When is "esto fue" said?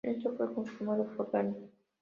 0.03-0.51